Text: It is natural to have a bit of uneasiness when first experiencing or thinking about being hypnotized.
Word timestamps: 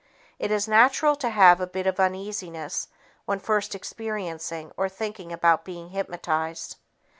It 0.39 0.49
is 0.49 0.67
natural 0.67 1.15
to 1.17 1.29
have 1.29 1.61
a 1.61 1.67
bit 1.67 1.85
of 1.85 1.99
uneasiness 1.99 2.87
when 3.25 3.39
first 3.39 3.75
experiencing 3.75 4.71
or 4.75 4.89
thinking 4.89 5.31
about 5.31 5.63
being 5.63 5.89
hypnotized. 5.89 6.77